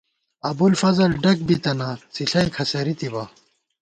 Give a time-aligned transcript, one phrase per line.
[0.49, 3.23] ابُوافضل ڈگ بِتَنہ، څِݪَئ کھسَرِی تِبہ